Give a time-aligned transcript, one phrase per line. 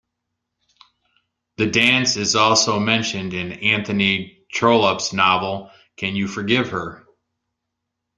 [1.57, 7.05] The dance is also mentioned in Anthony Trollope's novel Can You Forgive Her?